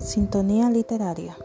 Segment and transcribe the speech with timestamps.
[0.00, 1.36] Sintonía literaria.